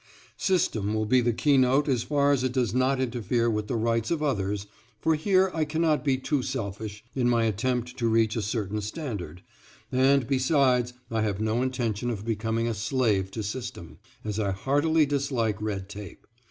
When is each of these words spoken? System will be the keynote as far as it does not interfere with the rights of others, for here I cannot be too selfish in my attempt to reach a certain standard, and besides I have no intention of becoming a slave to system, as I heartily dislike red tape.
System 0.39 0.95
will 0.95 1.05
be 1.05 1.21
the 1.21 1.31
keynote 1.31 1.87
as 1.87 2.01
far 2.01 2.31
as 2.31 2.43
it 2.43 2.53
does 2.53 2.73
not 2.73 2.99
interfere 2.99 3.51
with 3.51 3.67
the 3.67 3.75
rights 3.75 4.09
of 4.09 4.23
others, 4.23 4.65
for 4.99 5.13
here 5.13 5.51
I 5.53 5.63
cannot 5.63 6.03
be 6.03 6.17
too 6.17 6.41
selfish 6.41 7.03
in 7.13 7.29
my 7.29 7.43
attempt 7.43 7.97
to 7.97 8.09
reach 8.09 8.35
a 8.35 8.41
certain 8.41 8.81
standard, 8.81 9.43
and 9.91 10.25
besides 10.25 10.93
I 11.11 11.21
have 11.21 11.39
no 11.39 11.61
intention 11.61 12.09
of 12.09 12.25
becoming 12.25 12.67
a 12.67 12.73
slave 12.73 13.29
to 13.33 13.43
system, 13.43 13.99
as 14.25 14.39
I 14.39 14.49
heartily 14.53 15.05
dislike 15.05 15.61
red 15.61 15.87
tape. 15.87 16.25